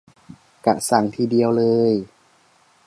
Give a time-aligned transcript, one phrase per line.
[0.65, 1.93] กะสั่งทีเดียวเลย